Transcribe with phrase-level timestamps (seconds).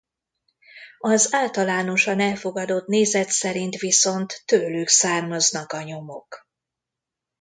[0.99, 6.47] Az általánosan elfogadott nézet szerint viszont tőlük származnak a nyomok.